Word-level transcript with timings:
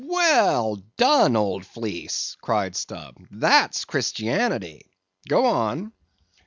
"Well 0.03 0.77
done, 0.97 1.35
old 1.35 1.63
Fleece!" 1.63 2.35
cried 2.41 2.75
Stubb, 2.75 3.17
"that's 3.29 3.85
Christianity; 3.85 4.89
go 5.29 5.45
on." 5.45 5.93